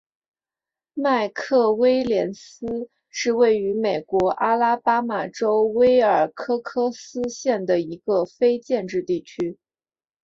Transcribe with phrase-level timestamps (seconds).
[0.95, 9.59] 麦克威廉斯是位于美国阿拉巴马州威尔科克斯县的一个非建制地区。